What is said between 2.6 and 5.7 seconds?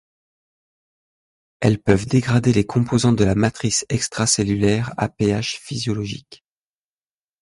composants de la matrice extracellulaire à pH